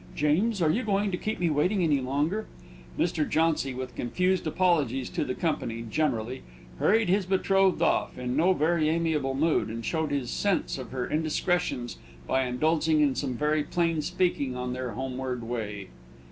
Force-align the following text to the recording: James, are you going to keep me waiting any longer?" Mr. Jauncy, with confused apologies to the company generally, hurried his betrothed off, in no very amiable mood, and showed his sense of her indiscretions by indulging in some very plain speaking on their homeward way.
James, 0.15 0.63
are 0.63 0.71
you 0.71 0.81
going 0.81 1.11
to 1.11 1.15
keep 1.17 1.39
me 1.39 1.47
waiting 1.51 1.83
any 1.83 2.01
longer?" 2.01 2.47
Mr. 2.97 3.23
Jauncy, 3.23 3.75
with 3.75 3.93
confused 3.93 4.47
apologies 4.47 5.11
to 5.11 5.23
the 5.23 5.35
company 5.35 5.85
generally, 5.87 6.41
hurried 6.79 7.07
his 7.07 7.27
betrothed 7.27 7.83
off, 7.83 8.17
in 8.17 8.35
no 8.35 8.51
very 8.51 8.89
amiable 8.89 9.35
mood, 9.35 9.67
and 9.67 9.85
showed 9.85 10.09
his 10.09 10.31
sense 10.31 10.79
of 10.79 10.89
her 10.89 11.07
indiscretions 11.07 11.99
by 12.27 12.45
indulging 12.45 12.99
in 13.01 13.13
some 13.13 13.35
very 13.37 13.61
plain 13.63 14.01
speaking 14.01 14.55
on 14.55 14.73
their 14.73 14.93
homeward 14.93 15.43
way. 15.43 15.89